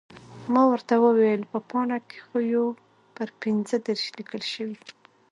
ما 0.53 0.61
ورته 0.71 0.93
وویل، 0.99 1.41
په 1.51 1.59
پاڼه 1.69 1.97
کې 2.07 2.17
خو 2.25 2.37
یو 2.55 2.67
پر 3.15 3.27
پنځه 3.41 3.75
دېرش 3.85 4.05
لیکل 4.17 4.43
شوي. 4.53 4.77